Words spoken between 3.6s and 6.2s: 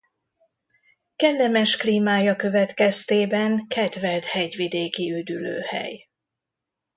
kedvelt hegyvidéki üdülőhely.